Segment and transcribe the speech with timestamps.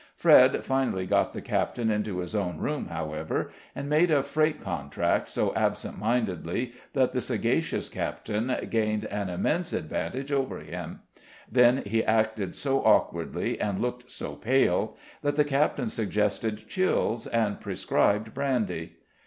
[0.15, 5.29] Fred finally got the captain into his own room, however, and made a freight contract
[5.29, 11.01] so absent mindedly that the sagacious captain gained an immense advantage over him;
[11.51, 17.61] then he acted so awkwardly, and looked so pale, that the captain suggested chills, and
[17.61, 18.95] prescribed brandy.